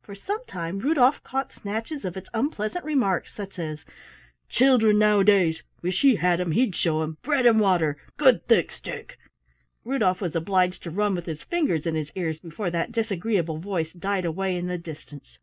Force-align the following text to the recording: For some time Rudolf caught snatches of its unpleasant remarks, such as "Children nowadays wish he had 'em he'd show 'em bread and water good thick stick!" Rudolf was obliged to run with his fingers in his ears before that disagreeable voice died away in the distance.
For 0.00 0.14
some 0.14 0.46
time 0.46 0.78
Rudolf 0.78 1.22
caught 1.22 1.52
snatches 1.52 2.06
of 2.06 2.16
its 2.16 2.30
unpleasant 2.32 2.86
remarks, 2.86 3.34
such 3.34 3.58
as 3.58 3.84
"Children 4.48 4.98
nowadays 4.98 5.62
wish 5.82 6.00
he 6.00 6.16
had 6.16 6.40
'em 6.40 6.52
he'd 6.52 6.74
show 6.74 7.02
'em 7.02 7.18
bread 7.20 7.44
and 7.44 7.60
water 7.60 7.98
good 8.16 8.46
thick 8.48 8.70
stick!" 8.72 9.18
Rudolf 9.84 10.22
was 10.22 10.34
obliged 10.34 10.82
to 10.84 10.90
run 10.90 11.14
with 11.14 11.26
his 11.26 11.42
fingers 11.42 11.84
in 11.84 11.96
his 11.96 12.10
ears 12.14 12.38
before 12.38 12.70
that 12.70 12.92
disagreeable 12.92 13.58
voice 13.58 13.92
died 13.92 14.24
away 14.24 14.56
in 14.56 14.68
the 14.68 14.78
distance. 14.78 15.38